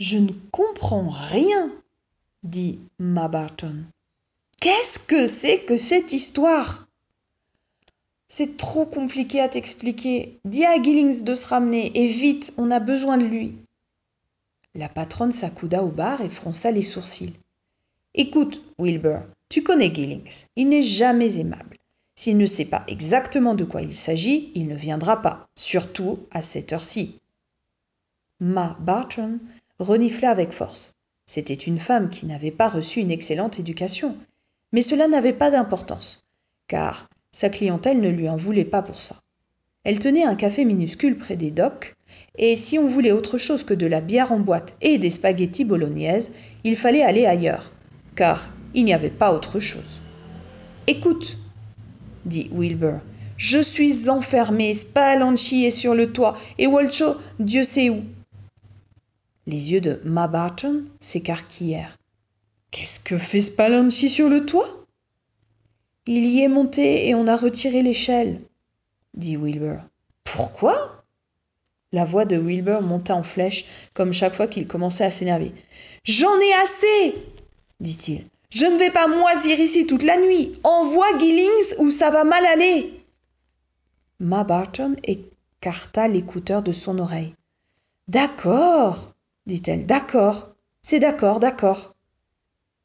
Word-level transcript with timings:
Je 0.00 0.16
ne 0.16 0.32
comprends 0.50 1.10
rien, 1.10 1.70
dit 2.42 2.78
Ma 2.98 3.28
Barton. 3.28 3.84
Qu'est-ce 4.58 4.98
que 5.00 5.28
c'est 5.40 5.60
que 5.66 5.76
cette 5.76 6.14
histoire? 6.14 6.88
C'est 8.28 8.56
trop 8.56 8.86
compliqué 8.86 9.42
à 9.42 9.50
t'expliquer. 9.50 10.38
Dis 10.46 10.64
à 10.64 10.82
Gillings 10.82 11.22
de 11.22 11.34
se 11.34 11.46
ramener, 11.46 11.92
et 11.94 12.08
vite, 12.08 12.50
on 12.56 12.70
a 12.70 12.80
besoin 12.80 13.18
de 13.18 13.26
lui. 13.26 13.56
La 14.74 14.88
patronne 14.88 15.32
s'accouda 15.32 15.82
au 15.82 15.88
bar 15.88 16.22
et 16.22 16.30
fronça 16.30 16.70
les 16.70 16.80
sourcils. 16.80 17.34
Écoute, 18.14 18.62
Wilbur, 18.78 19.20
tu 19.50 19.62
connais 19.62 19.94
Gillings. 19.94 20.46
Il 20.56 20.70
n'est 20.70 20.82
jamais 20.82 21.36
aimable. 21.36 21.76
S'il 22.16 22.38
ne 22.38 22.46
sait 22.46 22.64
pas 22.64 22.84
exactement 22.86 23.54
de 23.54 23.64
quoi 23.64 23.82
il 23.82 23.94
s'agit, 23.94 24.50
il 24.54 24.66
ne 24.66 24.76
viendra 24.76 25.20
pas, 25.20 25.48
surtout 25.56 26.20
à 26.30 26.40
cette 26.40 26.72
heure-ci. 26.72 27.20
Ma 28.40 28.78
Barton 28.80 29.38
renifla 29.80 30.30
avec 30.30 30.52
force. 30.52 30.94
C'était 31.26 31.54
une 31.54 31.78
femme 31.78 32.10
qui 32.10 32.26
n'avait 32.26 32.50
pas 32.50 32.68
reçu 32.68 33.00
une 33.00 33.10
excellente 33.10 33.58
éducation, 33.58 34.16
mais 34.72 34.82
cela 34.82 35.08
n'avait 35.08 35.32
pas 35.32 35.50
d'importance, 35.50 36.22
car 36.68 37.08
sa 37.32 37.48
clientèle 37.48 38.00
ne 38.00 38.10
lui 38.10 38.28
en 38.28 38.36
voulait 38.36 38.64
pas 38.64 38.82
pour 38.82 39.00
ça. 39.00 39.16
Elle 39.82 39.98
tenait 39.98 40.24
un 40.24 40.34
café 40.34 40.64
minuscule 40.64 41.16
près 41.16 41.36
des 41.36 41.50
docks, 41.50 41.94
et 42.36 42.56
si 42.56 42.78
on 42.78 42.88
voulait 42.88 43.12
autre 43.12 43.38
chose 43.38 43.64
que 43.64 43.72
de 43.74 43.86
la 43.86 44.02
bière 44.02 44.32
en 44.32 44.38
boîte 44.38 44.74
et 44.82 44.98
des 44.98 45.10
spaghettis 45.10 45.64
bolognaises, 45.64 46.30
il 46.64 46.76
fallait 46.76 47.02
aller 47.02 47.24
ailleurs, 47.24 47.70
car 48.14 48.50
il 48.74 48.84
n'y 48.84 48.92
avait 48.92 49.08
pas 49.08 49.32
autre 49.32 49.58
chose. 49.58 50.00
Écoute, 50.86 51.38
dit 52.26 52.50
Wilbur. 52.52 53.00
Je 53.38 53.62
suis 53.62 54.10
enfermé, 54.10 54.74
Spallanchi 54.74 55.64
est 55.64 55.70
sur 55.70 55.94
le 55.94 56.12
toit, 56.12 56.36
et 56.58 56.66
Walcho, 56.66 57.14
Dieu 57.38 57.64
sait 57.64 57.88
où. 57.88 58.02
Les 59.46 59.72
yeux 59.72 59.80
de 59.80 60.00
Ma 60.04 60.28
Barton 60.28 60.84
s'écarquillèrent. 61.00 61.96
Qu'est-ce 62.70 63.00
que 63.00 63.18
fait 63.18 63.42
Spallanchi 63.42 64.08
sur 64.08 64.28
le 64.28 64.46
toit 64.46 64.84
Il 66.06 66.26
y 66.26 66.42
est 66.42 66.48
monté 66.48 67.08
et 67.08 67.14
on 67.14 67.26
a 67.26 67.36
retiré 67.36 67.82
l'échelle, 67.82 68.40
dit 69.14 69.36
Wilbur. 69.36 69.80
Pourquoi? 70.24 71.04
La 71.92 72.04
voix 72.04 72.24
de 72.24 72.36
Wilbur 72.36 72.82
monta 72.82 73.16
en 73.16 73.24
flèche, 73.24 73.64
comme 73.94 74.12
chaque 74.12 74.36
fois 74.36 74.46
qu'il 74.46 74.68
commençait 74.68 75.04
à 75.04 75.10
s'énerver. 75.10 75.52
J'en 76.04 76.38
ai 76.38 76.52
assez 76.52 77.24
dit-il. 77.80 78.26
Je 78.50 78.64
ne 78.64 78.78
vais 78.78 78.90
pas 78.90 79.08
moisir 79.08 79.58
ici 79.58 79.86
toute 79.86 80.02
la 80.02 80.16
nuit. 80.16 80.52
Envoie 80.62 81.18
Gillings 81.18 81.74
ou 81.78 81.90
ça 81.90 82.10
va 82.10 82.24
mal 82.24 82.44
aller. 82.46 83.00
Ma 84.20 84.44
Barton 84.44 84.96
écarta 85.02 86.06
l'écouteur 86.06 86.62
de 86.62 86.72
son 86.72 86.98
oreille. 86.98 87.34
D'accord, 88.06 89.12
dit-elle, 89.50 89.86
d'accord, 89.86 90.54
c'est 90.82 91.00
d'accord, 91.00 91.40
d'accord. 91.40 91.94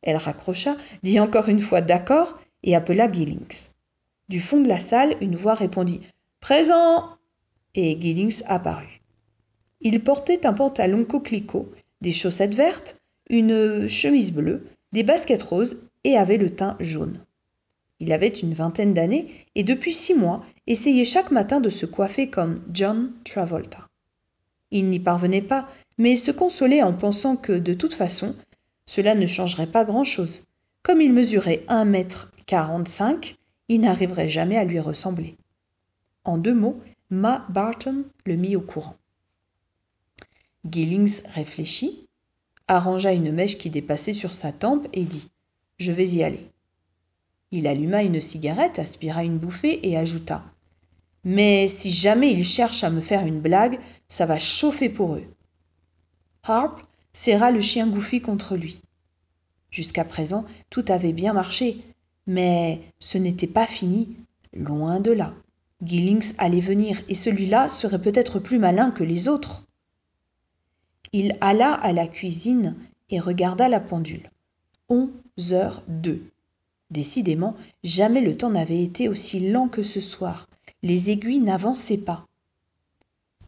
Elle 0.02 0.18
raccrocha, 0.18 0.76
dit 1.04 1.20
encore 1.20 1.48
une 1.48 1.62
fois 1.62 1.82
d'accord 1.82 2.40
et 2.64 2.76
appela 2.76 3.12
Gillings. 3.12 3.70
Du 4.28 4.40
fond 4.42 4.60
de 4.60 4.68
la 4.68 4.80
salle, 4.80 5.16
une 5.22 5.36
voix 5.36 5.54
répondit 5.54 6.02
Présent 6.42 7.10
et 7.74 8.00
Gillings 8.00 8.42
apparut. 8.46 9.02
Il 9.82 10.04
portait 10.04 10.46
un 10.46 10.54
pantalon 10.54 11.06
coquelicot, 11.06 11.72
des 12.02 12.12
chaussettes 12.12 12.56
vertes, 12.56 12.98
une 13.30 13.88
chemise 13.88 14.32
bleue, 14.32 14.68
des 14.92 15.04
baskets 15.04 15.44
roses 15.44 15.80
et 16.04 16.18
avait 16.18 16.38
le 16.38 16.52
teint 16.52 16.78
jaune. 16.80 17.20
Il 18.00 18.12
avait 18.12 18.28
une 18.28 18.54
vingtaine 18.54 18.94
d'années 18.94 19.46
et 19.56 19.64
depuis 19.64 19.94
six 19.94 20.14
mois 20.14 20.44
essayait 20.68 21.06
chaque 21.06 21.32
matin 21.32 21.62
de 21.62 21.70
se 21.70 21.86
coiffer 21.86 22.30
comme 22.30 22.62
John 22.72 23.12
Travolta. 23.24 23.88
Il 24.76 24.90
n'y 24.90 25.00
parvenait 25.00 25.42
pas, 25.42 25.70
mais 25.98 26.18
se 26.18 26.32
consolait 26.32 26.84
en 26.84 26.92
pensant 26.92 27.38
que, 27.38 27.54
de 27.54 27.74
toute 27.74 27.94
façon, 27.94 28.36
cela 28.86 29.16
ne 29.16 29.26
changerait 29.26 29.72
pas 29.72 29.86
grand-chose. 29.86 30.44
Comme 30.84 31.00
il 31.00 31.14
mesurait 31.14 31.64
un 31.70 31.86
mètre 31.86 32.34
quarante-cinq, 32.46 33.38
il 33.70 33.80
n'arriverait 33.80 34.28
jamais 34.28 34.58
à 34.58 34.66
lui 34.66 34.82
ressembler. 34.82 35.38
En 36.26 36.38
deux 36.38 36.54
mots, 36.54 36.78
Ma 37.10 37.46
Barton 37.48 38.04
le 38.26 38.36
mit 38.36 38.58
au 38.58 38.60
courant. 38.60 38.98
Gillings 40.70 41.22
réfléchit, 41.24 42.06
arrangea 42.68 43.14
une 43.14 43.32
mèche 43.32 43.58
qui 43.58 43.70
dépassait 43.70 44.12
sur 44.12 44.34
sa 44.34 44.52
tempe 44.52 44.90
et 44.92 45.06
dit 45.06 45.30
Je 45.80 45.94
vais 45.94 46.08
y 46.10 46.22
aller. 46.22 46.50
Il 47.52 47.66
alluma 47.66 48.04
une 48.04 48.20
cigarette, 48.20 48.78
aspira 48.78 49.24
une 49.24 49.38
bouffée 49.38 49.88
et 49.88 49.96
ajouta 49.96 50.44
Mais 51.26 51.74
si 51.80 51.92
jamais 51.92 52.32
ils 52.32 52.46
cherchent 52.46 52.84
à 52.84 52.92
me 52.92 53.02
faire 53.02 53.26
une 53.26 53.42
blague, 53.42 53.80
ça 54.10 54.26
va 54.26 54.38
chauffer 54.38 54.90
pour 54.90 55.16
eux. 55.16 55.26
Harp 56.44 56.80
serra 57.14 57.52
le 57.52 57.62
chien 57.62 57.88
Goofy 57.88 58.22
contre 58.22 58.56
lui. 58.56 58.82
Jusqu'à 59.72 60.06
présent, 60.06 60.46
tout 60.70 60.86
avait 60.88 61.12
bien 61.12 61.34
marché, 61.34 61.82
mais 62.28 62.80
ce 63.00 63.18
n'était 63.18 63.48
pas 63.48 63.66
fini, 63.66 64.16
loin 64.54 65.00
de 65.00 65.12
là. 65.12 65.34
Gillings 65.84 66.34
allait 66.38 66.62
venir, 66.62 67.02
et 67.10 67.16
celui-là 67.16 67.70
serait 67.70 68.02
peut-être 68.02 68.40
plus 68.40 68.60
malin 68.60 68.92
que 68.92 69.04
les 69.04 69.28
autres. 69.28 69.64
Il 71.12 71.36
alla 71.42 71.74
à 71.74 71.92
la 71.92 72.08
cuisine 72.08 72.76
et 73.10 73.20
regarda 73.20 73.68
la 73.68 73.80
pendule. 73.80 74.30
Onze 74.90 75.10
heures 75.52 75.84
deux. 75.88 76.24
Décidément, 76.92 77.56
jamais 77.84 78.22
le 78.22 78.38
temps 78.38 78.52
n'avait 78.52 78.84
été 78.84 79.10
aussi 79.10 79.40
lent 79.40 79.68
que 79.68 79.84
ce 79.84 80.00
soir. 80.00 80.48
Les 80.84 81.10
aiguilles 81.10 81.40
n'avançaient 81.40 81.98
pas. 81.98 82.26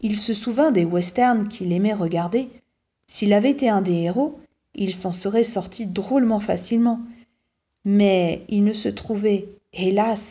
Il 0.01 0.17
se 0.17 0.33
souvint 0.33 0.71
des 0.71 0.85
westerns 0.85 1.49
qu'il 1.49 1.71
aimait 1.71 1.93
regarder. 1.93 2.49
S'il 3.07 3.33
avait 3.33 3.51
été 3.51 3.69
un 3.69 3.81
des 3.81 3.93
héros, 3.93 4.39
il 4.75 4.93
s'en 4.93 5.11
serait 5.11 5.43
sorti 5.43 5.85
drôlement 5.85 6.39
facilement. 6.39 6.99
Mais 7.85 8.43
il 8.49 8.63
ne 8.63 8.73
se 8.73 8.89
trouvait, 8.89 9.49
hélas, 9.73 10.21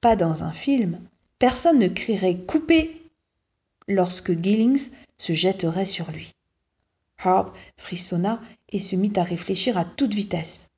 pas 0.00 0.16
dans 0.16 0.44
un 0.44 0.52
film. 0.52 1.00
Personne 1.38 1.78
ne 1.78 1.88
crierait 1.88 2.36
Coupé 2.36 3.00
lorsque 3.88 4.32
Gillings 4.40 4.90
se 5.18 5.32
jetterait 5.32 5.86
sur 5.86 6.10
lui. 6.10 6.32
Harp 7.18 7.54
frissonna 7.76 8.40
et 8.70 8.78
se 8.78 8.96
mit 8.96 9.12
à 9.16 9.22
réfléchir 9.22 9.76
à 9.76 9.84
toute 9.84 10.14
vitesse. 10.14 10.68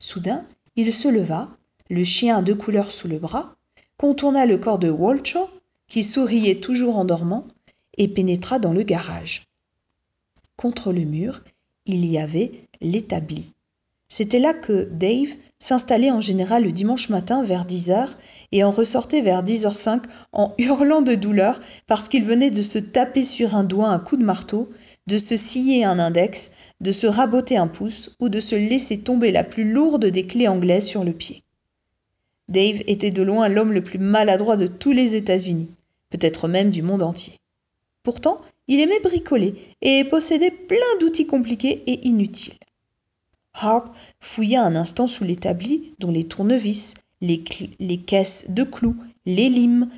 Soudain, 0.00 0.44
il 0.76 0.92
se 0.92 1.08
leva, 1.08 1.48
le 1.88 2.04
chien 2.04 2.38
à 2.38 2.42
deux 2.42 2.54
couleurs 2.54 2.90
sous 2.90 3.08
le 3.08 3.18
bras, 3.18 3.54
contourna 4.00 4.46
le 4.46 4.56
corps 4.56 4.78
de 4.78 4.88
Walcho, 4.88 5.50
qui 5.86 6.04
souriait 6.04 6.60
toujours 6.60 6.96
en 6.96 7.04
dormant, 7.04 7.44
et 7.98 8.08
pénétra 8.08 8.58
dans 8.58 8.72
le 8.72 8.82
garage. 8.82 9.46
Contre 10.56 10.90
le 10.90 11.02
mur, 11.02 11.42
il 11.84 12.06
y 12.06 12.16
avait 12.16 12.52
l'établi. 12.80 13.52
C'était 14.08 14.38
là 14.38 14.54
que 14.54 14.88
Dave 14.90 15.28
s'installait 15.58 16.10
en 16.10 16.22
général 16.22 16.64
le 16.64 16.72
dimanche 16.72 17.10
matin 17.10 17.42
vers 17.42 17.66
dix 17.66 17.90
heures 17.90 18.16
et 18.52 18.64
en 18.64 18.70
ressortait 18.70 19.20
vers 19.20 19.42
dix 19.42 19.66
heures 19.66 19.76
cinq 19.76 20.04
en 20.32 20.54
hurlant 20.58 21.02
de 21.02 21.14
douleur 21.14 21.60
parce 21.86 22.08
qu'il 22.08 22.24
venait 22.24 22.50
de 22.50 22.62
se 22.62 22.78
taper 22.78 23.26
sur 23.26 23.54
un 23.54 23.64
doigt 23.64 23.88
un 23.88 23.98
coup 23.98 24.16
de 24.16 24.24
marteau 24.24 24.70
de 25.08 25.18
se 25.18 25.36
scier 25.36 25.84
un 25.84 25.98
index, 25.98 26.50
de 26.80 26.90
se 26.90 27.06
raboter 27.06 27.58
un 27.58 27.68
pouce 27.68 28.16
ou 28.18 28.30
de 28.30 28.40
se 28.40 28.54
laisser 28.54 29.00
tomber 29.00 29.30
la 29.30 29.44
plus 29.44 29.70
lourde 29.70 30.06
des 30.06 30.26
clés 30.26 30.48
anglaises 30.48 30.86
sur 30.86 31.04
le 31.04 31.12
pied. 31.12 31.42
Dave 32.50 32.82
était 32.86 33.12
de 33.12 33.22
loin 33.22 33.48
l'homme 33.48 33.72
le 33.72 33.82
plus 33.82 33.98
maladroit 33.98 34.56
de 34.56 34.66
tous 34.66 34.90
les 34.90 35.14
États-Unis, 35.14 35.70
peut-être 36.10 36.48
même 36.48 36.70
du 36.70 36.82
monde 36.82 37.02
entier. 37.02 37.34
Pourtant, 38.02 38.40
il 38.66 38.80
aimait 38.80 39.00
bricoler 39.00 39.54
et 39.82 40.04
possédait 40.04 40.50
plein 40.50 40.98
d'outils 40.98 41.26
compliqués 41.26 41.82
et 41.86 42.06
inutiles. 42.06 42.58
Harp 43.54 43.94
fouilla 44.20 44.64
un 44.64 44.74
instant 44.76 45.06
sous 45.06 45.24
l'établi 45.24 45.94
dont 45.98 46.10
les 46.10 46.24
tournevis, 46.24 46.94
les, 47.20 47.42
caisses 47.42 48.44
de 48.48 48.64
clous, 48.64 48.96
les 49.26 49.48
limes, 49.48 49.88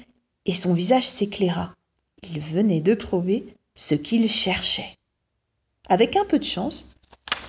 et 0.44 0.54
son 0.54 0.74
visage 0.74 1.08
s'éclaira. 1.08 1.74
Il 2.22 2.40
venait 2.40 2.80
de 2.80 2.94
trouver 2.94 3.54
ce 3.74 3.94
qu'il 3.94 4.28
cherchait. 4.28 4.96
Avec 5.88 6.16
un 6.16 6.24
peu 6.24 6.38
de 6.38 6.44
chance, 6.44 6.94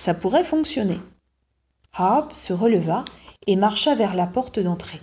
ça 0.04 0.14
pourrait 0.14 0.44
fonctionner. 0.44 0.98
Harp 1.92 2.32
se 2.32 2.52
releva 2.52 3.04
et 3.46 3.56
marcha 3.56 3.94
vers 3.94 4.14
la 4.14 4.26
porte 4.26 4.58
d'entrée. 4.58 5.00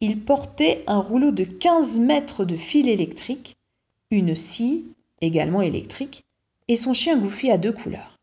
Il 0.00 0.20
portait 0.20 0.84
un 0.86 1.00
rouleau 1.00 1.30
de 1.30 1.44
quinze 1.44 1.98
mètres 1.98 2.44
de 2.44 2.56
fil 2.56 2.88
électrique, 2.88 3.56
une 4.10 4.36
scie, 4.36 4.84
également 5.20 5.62
électrique, 5.62 6.24
et 6.68 6.76
son 6.76 6.92
chien 6.92 7.18
Goofy 7.18 7.50
à 7.50 7.58
deux 7.58 7.72
couleurs. 7.72 8.18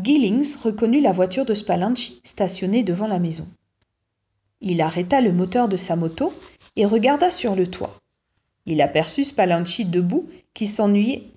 Gillings 0.00 0.54
reconnut 0.62 1.00
la 1.00 1.12
voiture 1.12 1.44
de 1.44 1.54
Spallanchi 1.54 2.20
stationnée 2.22 2.84
devant 2.84 3.08
la 3.08 3.18
maison. 3.18 3.48
Il 4.60 4.80
arrêta 4.80 5.20
le 5.20 5.32
moteur 5.32 5.68
de 5.68 5.76
sa 5.76 5.96
moto 5.96 6.32
et 6.76 6.86
regarda 6.86 7.30
sur 7.30 7.56
le 7.56 7.68
toit. 7.68 7.98
Il 8.66 8.80
aperçut 8.80 9.24
Spallanchi 9.24 9.84
debout 9.84 10.28
qui 10.54 10.70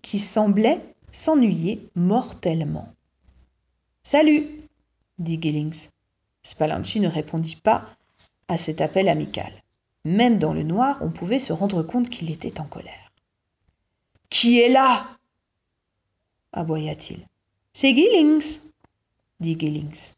qui 0.01 0.19
semblait 0.19 0.81
s'ennuyer 1.11 1.89
mortellement. 1.95 2.87
Salut 4.03 4.47
dit 5.21 5.39
Gillings. 5.41 5.89
Spallanchi 6.43 6.99
ne 6.99 7.07
répondit 7.07 7.55
pas 7.55 7.85
à 8.47 8.57
cet 8.57 8.81
appel 8.81 9.07
amical. 9.07 9.53
Même 10.03 10.39
dans 10.39 10.53
le 10.53 10.63
noir, 10.63 10.97
on 11.01 11.11
pouvait 11.11 11.39
se 11.39 11.53
rendre 11.53 11.83
compte 11.83 12.09
qu'il 12.09 12.31
était 12.31 12.59
en 12.59 12.65
colère. 12.65 13.11
Qui 14.29 14.59
est 14.59 14.69
là? 14.69 15.17
aboya-t-il. 16.53 17.27
C'est 17.73 17.93
Gillings, 17.93 18.59
dit 19.39 19.57
Gillings. 19.59 20.13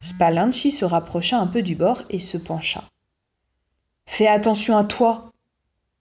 Spallanchi 0.00 0.70
se 0.70 0.84
rapprocha 0.84 1.38
un 1.38 1.46
peu 1.46 1.62
du 1.62 1.74
bord 1.74 2.02
et 2.10 2.18
se 2.18 2.36
pencha. 2.36 2.84
Fais 4.06 4.28
attention 4.28 4.76
à 4.76 4.84
toi, 4.84 5.32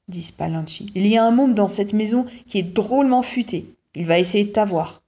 dit 0.08 0.24
Spallanchi. 0.24 0.92
Il 0.96 1.08
y 1.08 1.18
a 1.18 1.26
un 1.26 1.32
môme 1.32 1.56
dans 1.56 1.68
cette 1.68 1.94
maison 1.94 2.28
qui 2.48 2.60
est 2.60 2.64
drôlement 2.64 3.24
futé. 3.24 3.74
Il 3.96 4.06
va 4.06 4.20
essayer 4.20 4.46
de 4.46 4.52
t'avoir. 4.52 5.02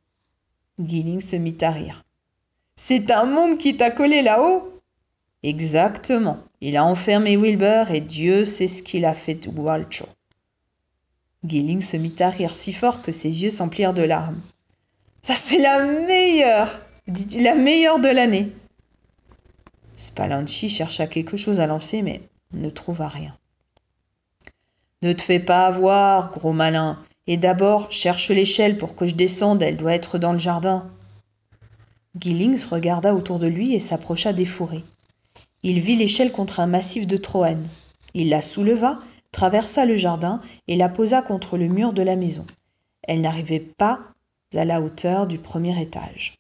Gillings 0.80 1.22
se 1.22 1.36
mit 1.36 1.58
à 1.62 1.72
rire. 1.72 2.04
C'est 2.90 3.12
un 3.12 3.26
môme 3.26 3.60
qui 3.60 3.78
t'a 3.78 3.92
collé 3.92 4.24
là-haut 4.24 4.74
Exactement. 5.44 6.40
Il 6.60 6.76
a 6.76 6.84
enfermé 6.84 7.38
Wilbur 7.38 7.92
et 7.92 8.02
Dieu 8.02 8.46
sait 8.46 8.68
ce 8.68 8.82
qu'il 8.82 9.06
a 9.06 9.14
fait 9.14 9.36
de 9.36 9.48
Walcho. 9.48 10.08
Gillings 11.46 11.84
se 11.84 11.98
mit 11.98 12.16
à 12.18 12.32
rire 12.32 12.56
si 12.56 12.74
fort 12.74 13.04
que 13.04 13.12
ses 13.12 13.44
yeux 13.44 13.52
s'emplirent 13.52 13.94
de 13.94 14.02
larmes. 14.02 14.42
Ça 15.22 15.36
fait 15.36 15.60
la 15.60 15.86
meilleure, 15.86 16.80
la 17.32 17.54
meilleure 17.54 18.00
de 18.00 18.08
l'année. 18.08 18.54
Spallanchi 19.98 20.68
chercha 20.68 21.06
quelque 21.06 21.38
chose 21.38 21.60
à 21.60 21.68
lancer, 21.68 22.02
mais 22.02 22.22
ne 22.54 22.72
trouva 22.72 23.08
rien. 23.08 23.38
Ne 25.04 25.14
te 25.14 25.22
fais 25.22 25.40
pas 25.40 25.68
avoir, 25.68 26.32
gros 26.32 26.54
malin, 26.54 26.98
et 27.28 27.38
d'abord 27.38 27.92
cherche 27.92 28.30
l'échelle 28.30 28.80
pour 28.80 28.96
que 28.96 29.06
je 29.06 29.14
descende, 29.14 29.62
elle 29.62 29.78
doit 29.78 29.94
être 29.94 30.18
dans 30.18 30.34
le 30.34 30.40
jardin. 30.40 30.90
Gillings 32.18 32.66
regarda 32.66 33.14
autour 33.14 33.40
de 33.40 33.48
lui 33.48 33.74
et 33.74 33.80
s'approcha 33.80 34.34
des 34.34 34.46
fourrés. 34.46 34.84
Il 35.64 35.80
vit 35.82 35.96
l'échelle 35.96 36.32
contre 36.32 36.60
un 36.60 36.68
massif 36.68 37.06
de 37.06 37.18
Troène. 37.18 37.68
Il 38.14 38.30
la 38.30 38.42
souleva, 38.42 39.00
traversa 39.32 39.86
le 39.86 39.98
jardin 39.98 40.42
et 40.68 40.76
la 40.76 40.90
posa 40.90 41.22
contre 41.22 41.58
le 41.58 41.68
mur 41.68 41.94
de 41.94 42.02
la 42.02 42.16
maison. 42.16 42.46
Elle 43.04 43.22
n'arrivait 43.22 43.60
pas 43.60 44.00
à 44.56 44.66
la 44.66 44.82
hauteur 44.82 45.28
du 45.28 45.38
premier 45.38 45.80
étage. 45.80 46.36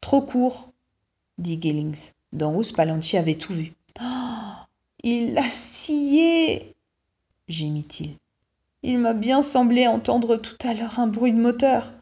Trop 0.00 0.22
court, 0.22 0.70
dit 1.38 1.58
Gillings. 1.60 1.98
D'en 2.32 2.54
haut, 2.54 2.62
Spallanchi 2.62 3.16
avait 3.16 3.36
tout 3.36 3.52
vu. 3.52 3.74
Oh, 4.00 4.04
il 5.02 5.34
l'a 5.34 5.44
scié 5.84 6.74
gémit-il. 7.48 8.16
Il 8.82 8.98
m'a 8.98 9.12
bien 9.12 9.42
semblé 9.42 9.86
entendre 9.86 10.36
tout 10.36 10.56
à 10.66 10.74
l'heure 10.74 10.98
un 10.98 11.06
bruit 11.06 11.32
de 11.32 11.38
moteur. 11.38 11.92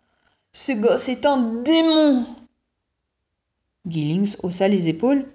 Ce 0.53 0.73
gosse 0.73 1.09
est 1.09 1.27
un 1.27 1.63
démon 1.63 2.27
Gillings 3.87 4.37
haussa 4.43 4.69
les 4.69 4.89
épaules 4.89 5.27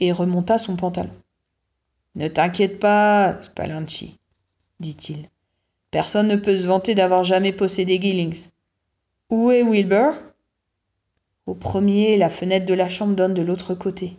et 0.00 0.12
remonta 0.12 0.58
son 0.58 0.76
pantalon. 0.76 1.12
Ne 2.14 2.28
t'inquiète 2.28 2.78
pas, 2.78 3.42
Spallanchi, 3.42 4.18
dit-il. 4.80 5.28
Personne 5.90 6.28
ne 6.28 6.36
peut 6.36 6.56
se 6.56 6.66
vanter 6.66 6.94
d'avoir 6.94 7.24
jamais 7.24 7.52
possédé 7.52 8.00
Gillings. 8.00 8.48
Où 9.30 9.50
est 9.50 9.62
Wilbur? 9.62 10.14
Au 11.46 11.54
premier, 11.54 12.16
la 12.16 12.30
fenêtre 12.30 12.66
de 12.66 12.74
la 12.74 12.88
chambre 12.88 13.16
donne 13.16 13.34
de 13.34 13.42
l'autre 13.42 13.74
côté. 13.74 14.16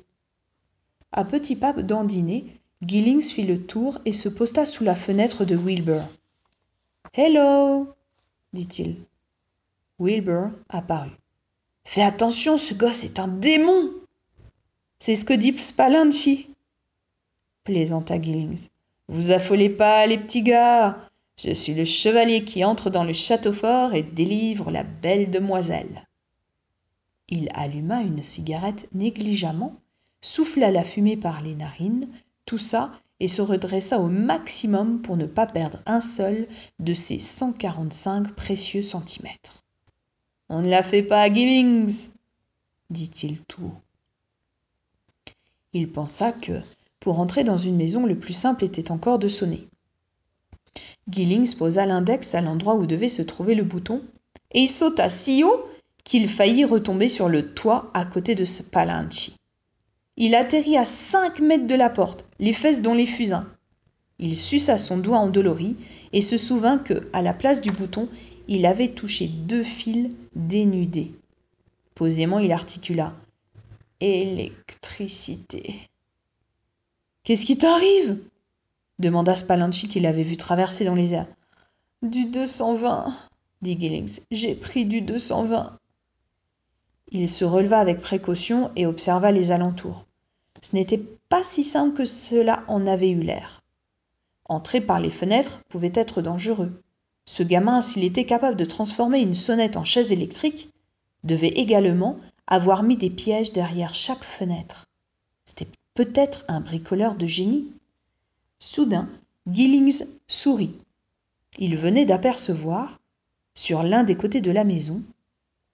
À 1.11 1.23
petits 1.23 1.55
pas 1.55 1.73
dandiné, 1.73 2.59
Gillings 2.81 3.23
fit 3.23 3.43
le 3.43 3.65
tour 3.65 3.99
et 4.05 4.13
se 4.13 4.29
posta 4.29 4.65
sous 4.65 4.83
la 4.83 4.95
fenêtre 4.95 5.45
de 5.45 5.55
Wilbur. 5.55 6.03
Hello 7.13 7.87
dit-il. 8.53 8.97
Wilbur 9.99 10.51
apparut. 10.69 11.22
Fais 11.85 12.01
attention, 12.01 12.57
ce 12.57 12.73
gosse 12.73 13.03
est 13.03 13.19
un 13.19 13.27
démon 13.27 13.91
C'est 15.01 15.15
ce 15.15 15.25
que 15.25 15.33
dit 15.33 15.57
Spallanchi 15.57 16.49
plaisanta 17.63 18.21
Gillings. 18.21 18.69
Vous 19.07 19.31
affolez 19.31 19.69
pas, 19.69 20.05
les 20.05 20.17
petits 20.17 20.41
gars 20.41 21.09
Je 21.37 21.51
suis 21.53 21.73
le 21.73 21.85
chevalier 21.85 22.43
qui 22.43 22.65
entre 22.65 22.89
dans 22.89 23.03
le 23.03 23.13
château 23.13 23.53
fort 23.53 23.93
et 23.93 24.03
délivre 24.03 24.69
la 24.69 24.83
belle 24.83 25.31
demoiselle. 25.31 26.07
Il 27.29 27.49
alluma 27.53 28.01
une 28.01 28.21
cigarette 28.21 28.87
négligemment, 28.93 29.75
souffla 30.21 30.71
la 30.71 30.83
fumée 30.83 31.17
par 31.17 31.41
les 31.41 31.55
narines, 31.55 32.07
toussa 32.45 32.91
et 33.19 33.27
se 33.27 33.41
redressa 33.41 33.99
au 33.99 34.07
maximum 34.07 35.01
pour 35.01 35.15
ne 35.15 35.25
pas 35.25 35.47
perdre 35.47 35.81
un 35.85 36.01
seul 36.17 36.47
de 36.79 36.93
ses 36.93 37.19
cent 37.19 37.53
quarante-cinq 37.53 38.33
précieux 38.35 38.83
centimètres. 38.83 39.62
On 40.55 40.61
ne 40.61 40.69
la 40.69 40.83
fait 40.83 41.01
pas 41.01 41.23
à 41.23 41.29
dit-il 42.91 43.39
tout 43.47 43.63
haut. 43.63 45.33
Il 45.73 45.91
pensa 45.91 46.31
que, 46.31 46.61
pour 46.99 47.19
entrer 47.19 47.43
dans 47.43 47.57
une 47.57 47.75
maison, 47.75 48.05
le 48.05 48.19
plus 48.19 48.35
simple 48.35 48.63
était 48.63 48.91
encore 48.91 49.17
de 49.17 49.29
sonner. 49.29 49.67
Gillings 51.09 51.55
posa 51.55 51.87
l'index 51.87 52.35
à 52.35 52.41
l'endroit 52.41 52.75
où 52.75 52.85
devait 52.85 53.09
se 53.09 53.23
trouver 53.23 53.55
le 53.55 53.63
bouton, 53.63 54.03
et 54.51 54.59
il 54.61 54.69
sauta 54.69 55.09
si 55.09 55.43
haut 55.43 55.65
qu'il 56.03 56.29
faillit 56.29 56.65
retomber 56.65 57.07
sur 57.07 57.29
le 57.29 57.55
toit 57.55 57.89
à 57.95 58.05
côté 58.05 58.35
de 58.35 58.45
Spallanchi. 58.45 59.35
Il 60.17 60.35
atterrit 60.35 60.77
à 60.77 60.85
cinq 61.11 61.39
mètres 61.39 61.65
de 61.65 61.73
la 61.73 61.89
porte, 61.89 62.27
les 62.37 62.53
fesses 62.53 62.83
dans 62.83 62.93
les 62.93 63.07
fusains. 63.07 63.47
Il 64.25 64.37
suça 64.37 64.77
son 64.77 64.99
doigt 64.99 65.17
endolori 65.17 65.75
et 66.13 66.21
se 66.21 66.37
souvint 66.37 66.77
que, 66.77 67.09
à 67.11 67.21
la 67.21 67.33
place 67.33 67.59
du 67.59 67.71
bouton, 67.71 68.07
il 68.47 68.65
avait 68.65 68.93
touché 68.93 69.27
deux 69.27 69.63
fils 69.63 70.11
dénudés. 70.33 71.11
Posément, 71.93 72.39
il 72.39 72.53
articula 72.53 73.15
Électricité. 73.99 75.89
Qu'est-ce 77.25 77.43
qui 77.43 77.57
t'arrive? 77.57 78.17
demanda 78.97 79.35
Spallanchi 79.35 79.89
qui 79.89 79.99
l'avait 79.99 80.23
vu 80.23 80.37
traverser 80.37 80.85
dans 80.85 80.95
les 80.95 81.11
airs. 81.11 81.27
Du 82.01 82.23
220, 82.23 83.13
dit 83.61 83.77
Gillings. 83.77 84.21
J'ai 84.31 84.55
pris 84.55 84.85
du 84.85 85.01
220. 85.01 85.77
Il 87.11 87.27
se 87.27 87.43
releva 87.43 87.79
avec 87.79 87.99
précaution 87.99 88.71
et 88.77 88.85
observa 88.85 89.33
les 89.33 89.51
alentours. 89.51 90.05
Ce 90.61 90.73
n'était 90.73 91.03
pas 91.27 91.43
si 91.43 91.65
simple 91.65 91.97
que 91.97 92.05
cela 92.05 92.63
en 92.69 92.87
avait 92.87 93.11
eu 93.11 93.19
l'air. 93.19 93.62
Entrer 94.45 94.81
par 94.81 94.99
les 94.99 95.09
fenêtres 95.09 95.61
pouvait 95.69 95.91
être 95.95 96.21
dangereux. 96.21 96.81
Ce 97.25 97.43
gamin, 97.43 97.81
s'il 97.81 98.03
était 98.03 98.25
capable 98.25 98.57
de 98.57 98.65
transformer 98.65 99.21
une 99.21 99.35
sonnette 99.35 99.77
en 99.77 99.85
chaise 99.85 100.11
électrique, 100.11 100.69
devait 101.23 101.47
également 101.47 102.17
avoir 102.47 102.83
mis 102.83 102.97
des 102.97 103.09
pièges 103.09 103.53
derrière 103.53 103.95
chaque 103.95 104.23
fenêtre. 104.23 104.85
C'était 105.45 105.69
peut-être 105.93 106.43
un 106.47 106.59
bricoleur 106.59 107.15
de 107.15 107.25
génie. 107.25 107.71
Soudain, 108.59 109.09
Gillings 109.49 110.05
sourit. 110.27 110.75
Il 111.57 111.77
venait 111.77 112.05
d'apercevoir, 112.05 112.99
sur 113.55 113.83
l'un 113.83 114.03
des 114.03 114.15
côtés 114.15 114.41
de 114.41 114.51
la 114.51 114.63
maison, 114.63 115.03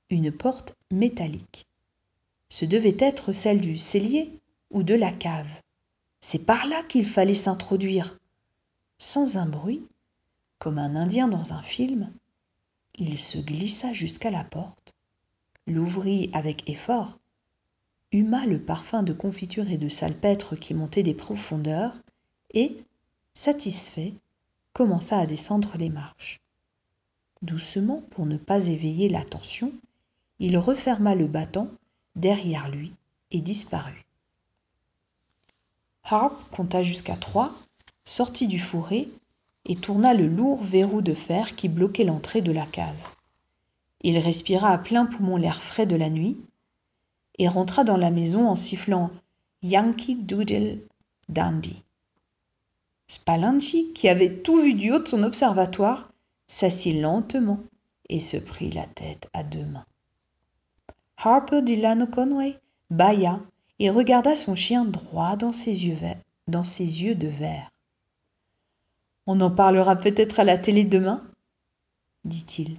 une 0.10 0.32
porte 0.32 0.76
métallique. 0.92 1.66
Ce 2.50 2.66
devait 2.66 2.98
être 3.00 3.32
celle 3.32 3.62
du 3.62 3.78
cellier 3.78 4.32
ou 4.72 4.84
de 4.84 4.96
la 4.96 5.12
cave. 5.12 5.50
C'est 6.22 6.46
par 6.46 6.68
là 6.68 6.84
qu'il 6.84 7.08
fallait 7.08 7.36
s'introduire. 7.36 8.19
Sans 9.00 9.38
un 9.38 9.48
bruit, 9.48 9.88
comme 10.60 10.78
un 10.78 10.96
Indien 10.96 11.28
dans 11.28 11.54
un 11.54 11.62
film, 11.64 12.12
il 12.96 13.18
se 13.18 13.38
glissa 13.38 13.94
jusqu'à 13.94 14.30
la 14.30 14.44
porte, 14.44 14.94
l'ouvrit 15.66 16.30
avec 16.34 16.70
effort, 16.70 17.18
huma 18.12 18.46
le 18.46 18.62
parfum 18.62 19.02
de 19.02 19.14
confiture 19.14 19.70
et 19.70 19.78
de 19.78 19.88
salpêtre 19.88 20.56
qui 20.56 20.74
montait 20.74 21.04
des 21.04 21.14
profondeurs, 21.14 21.96
et, 22.54 22.84
satisfait, 23.36 24.14
commença 24.74 25.18
à 25.18 25.26
descendre 25.26 25.78
les 25.78 25.90
marches. 25.90 26.42
Doucement, 27.42 28.04
pour 28.12 28.26
ne 28.26 28.38
pas 28.38 28.60
éveiller 28.66 29.08
l'attention, 29.08 29.72
il 30.40 30.58
referma 30.58 31.16
le 31.16 31.28
battant 31.28 31.70
derrière 32.16 32.70
lui 32.70 32.94
et 33.32 33.40
disparut. 33.40 34.04
Harp 36.04 36.50
compta 36.50 36.84
jusqu'à 36.84 37.16
trois, 37.16 37.56
sortit 38.10 38.48
du 38.48 38.60
fourré 38.60 39.08
et 39.66 39.76
tourna 39.76 40.16
le 40.16 40.28
lourd 40.28 40.64
verrou 40.64 41.02
de 41.02 41.14
fer 41.14 41.56
qui 41.56 41.70
bloquait 41.70 42.04
l'entrée 42.04 42.42
de 42.42 42.52
la 42.52 42.66
cave. 42.66 42.98
Il 44.02 44.18
respira 44.18 44.72
à 44.72 44.78
plein 44.80 45.06
poumon 45.06 45.38
l'air 45.38 45.62
frais 45.62 45.86
de 45.86 45.96
la 45.96 46.10
nuit 46.10 46.38
et 47.38 47.48
rentra 47.48 47.84
dans 47.84 47.98
la 47.98 48.10
maison 48.10 48.48
en 48.48 48.56
sifflant 48.56 49.12
Yankee 49.62 50.16
Doodle 50.16 50.80
Dandy. 51.30 51.84
Spallanchi, 53.08 53.94
qui 53.94 54.10
avait 54.10 54.42
tout 54.42 54.62
vu 54.62 54.74
du 54.74 54.92
haut 54.92 55.00
de 55.00 55.08
son 55.08 55.24
observatoire, 55.24 56.12
s'assit 56.48 57.00
lentement 57.00 57.60
et 58.10 58.22
se 58.22 58.38
prit 58.38 58.72
la 58.72 58.86
tête 58.88 59.30
à 59.34 59.44
deux 59.44 59.66
mains. 59.66 59.86
Harper 61.18 61.62
Dillano 61.62 62.08
Conway 62.08 62.58
bâilla 62.90 63.40
et 63.78 63.92
regarda 63.92 64.36
son 64.36 64.56
chien 64.56 64.86
droit 64.86 65.36
dans 65.36 65.54
ses 65.54 65.86
yeux, 65.86 65.98
dans 66.48 66.64
ses 66.64 67.04
yeux 67.04 67.16
de 67.16 67.28
verre. 67.28 67.70
On 69.32 69.42
en 69.42 69.52
parlera 69.52 69.96
peut-être 69.96 70.40
à 70.40 70.44
la 70.44 70.58
télé 70.58 70.84
demain 70.84 71.22
dit-il. 72.26 72.78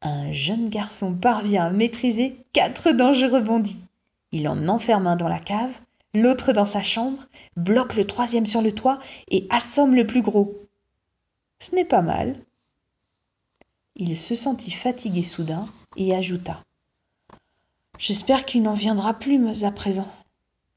Un 0.00 0.32
jeune 0.32 0.68
garçon 0.68 1.14
parvient 1.14 1.66
à 1.66 1.70
maîtriser 1.70 2.44
quatre 2.52 2.90
dangereux 2.90 3.40
bandits. 3.40 3.78
Il 4.32 4.48
en 4.48 4.66
enferme 4.66 5.06
un 5.06 5.14
dans 5.14 5.28
la 5.28 5.38
cave, 5.38 5.70
l'autre 6.12 6.52
dans 6.52 6.66
sa 6.66 6.82
chambre, 6.82 7.28
bloque 7.56 7.94
le 7.94 8.04
troisième 8.04 8.46
sur 8.46 8.62
le 8.62 8.72
toit 8.72 8.98
et 9.28 9.46
assomme 9.48 9.94
le 9.94 10.04
plus 10.04 10.22
gros. 10.22 10.66
Ce 11.60 11.72
n'est 11.72 11.84
pas 11.84 12.02
mal. 12.02 12.34
Il 13.94 14.18
se 14.18 14.34
sentit 14.34 14.72
fatigué 14.72 15.22
soudain 15.22 15.66
et 15.96 16.16
ajouta. 16.16 16.64
J'espère 18.00 18.44
qu'il 18.44 18.64
n'en 18.64 18.74
viendra 18.74 19.14
plus 19.14 19.62
à 19.62 19.70
présent. 19.70 20.08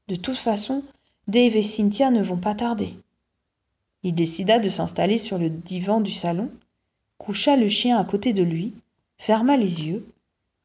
De 0.06 0.14
toute 0.14 0.38
façon, 0.38 0.84
Dave 1.26 1.56
et 1.56 1.64
Cynthia 1.64 2.12
ne 2.12 2.22
vont 2.22 2.38
pas 2.38 2.54
tarder. 2.54 2.94
Il 4.06 4.14
décida 4.14 4.60
de 4.60 4.70
s'installer 4.70 5.18
sur 5.18 5.36
le 5.36 5.50
divan 5.50 6.00
du 6.00 6.12
salon, 6.12 6.48
coucha 7.18 7.56
le 7.56 7.68
chien 7.68 7.98
à 7.98 8.04
côté 8.04 8.32
de 8.32 8.44
lui, 8.44 8.74
ferma 9.18 9.56
les 9.56 9.82
yeux, 9.82 10.06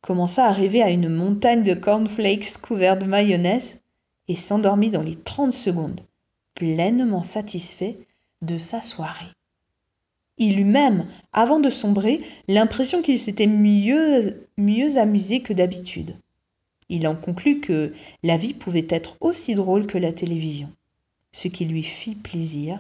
commença 0.02 0.46
à 0.46 0.52
rêver 0.52 0.84
à 0.84 0.92
une 0.92 1.10
montagne 1.10 1.64
de 1.64 1.74
cornflakes 1.74 2.56
couverts 2.62 3.00
de 3.00 3.06
mayonnaise 3.06 3.80
et 4.28 4.36
s'endormit 4.36 4.92
dans 4.92 5.02
les 5.02 5.16
trente 5.16 5.54
secondes, 5.54 6.02
pleinement 6.54 7.24
satisfait 7.24 7.98
de 8.44 8.58
sa 8.58 8.84
soirée. 8.84 9.34
Il 10.38 10.60
eut 10.60 10.64
même, 10.64 11.08
avant 11.34 11.60
de 11.60 11.72
sombrer, 11.72 12.22
l'impression 12.48 13.02
qu'il 13.02 13.20
s'était 13.20 13.48
mieux, 13.48 14.48
mieux 14.56 15.00
amusé 15.00 15.42
que 15.42 15.54
d'habitude. 15.54 16.16
Il 16.90 17.08
en 17.08 17.16
conclut 17.16 17.60
que 17.60 17.92
la 18.22 18.38
vie 18.38 18.54
pouvait 18.54 18.86
être 18.88 19.18
aussi 19.20 19.56
drôle 19.56 19.88
que 19.88 19.98
la 19.98 20.14
télévision, 20.14 20.70
ce 21.32 21.48
qui 21.48 21.66
lui 21.66 21.82
fit 21.82 22.14
plaisir, 22.14 22.80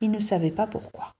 il 0.00 0.10
ne 0.10 0.20
savait 0.20 0.50
pas 0.50 0.66
pourquoi. 0.66 1.12